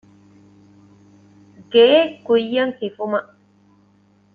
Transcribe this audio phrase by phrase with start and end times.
[1.71, 3.31] ގެއެއް ކުއްޔަށް ހިފުމަށް